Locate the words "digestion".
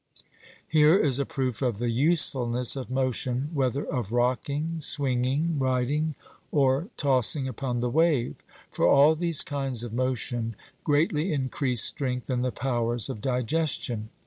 13.21-14.09